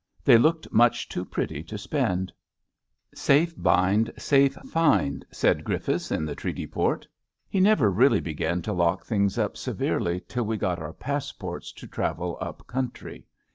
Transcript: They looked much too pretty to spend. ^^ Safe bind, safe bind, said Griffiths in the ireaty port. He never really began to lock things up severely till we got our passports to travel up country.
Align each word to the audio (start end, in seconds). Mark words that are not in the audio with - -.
They 0.25 0.39
looked 0.39 0.73
much 0.73 1.07
too 1.07 1.23
pretty 1.23 1.61
to 1.65 1.77
spend. 1.77 2.33
^^ 3.15 3.15
Safe 3.15 3.53
bind, 3.61 4.11
safe 4.17 4.57
bind, 4.73 5.27
said 5.31 5.63
Griffiths 5.63 6.11
in 6.11 6.25
the 6.25 6.35
ireaty 6.35 6.71
port. 6.71 7.07
He 7.47 7.59
never 7.59 7.91
really 7.91 8.19
began 8.19 8.63
to 8.63 8.73
lock 8.73 9.05
things 9.05 9.37
up 9.37 9.55
severely 9.57 10.19
till 10.27 10.45
we 10.47 10.57
got 10.57 10.79
our 10.79 10.93
passports 10.93 11.71
to 11.73 11.85
travel 11.87 12.35
up 12.41 12.65
country. 12.65 13.27